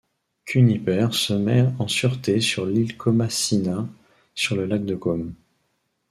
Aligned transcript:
Cunipert 0.47 1.13
se 1.13 1.31
met 1.33 1.73
en 1.77 1.87
sureté 1.87 2.39
sur 2.41 2.65
l'Île 2.65 2.97
Comacina 2.97 3.87
sur 4.33 4.55
le 4.55 4.65
Lac 4.65 4.83
de 4.83 4.95
Côme. 4.95 5.35